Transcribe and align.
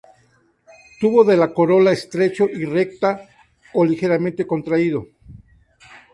Tubo 0.99 1.21
de 1.25 1.37
la 1.37 1.53
corola 1.53 1.91
estrecho 1.91 2.49
y 2.49 2.65
recta 2.65 3.29
o 3.73 3.85
ligeramente 3.85 4.47
contraído. 4.47 5.05